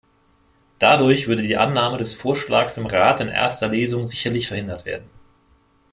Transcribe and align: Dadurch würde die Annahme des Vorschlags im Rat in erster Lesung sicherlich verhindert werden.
Dadurch 0.79 1.27
würde 1.27 1.43
die 1.43 1.57
Annahme 1.57 1.99
des 1.99 2.15
Vorschlags 2.15 2.75
im 2.79 2.87
Rat 2.87 3.21
in 3.21 3.27
erster 3.27 3.67
Lesung 3.67 4.03
sicherlich 4.07 4.47
verhindert 4.47 4.83
werden. 4.83 5.07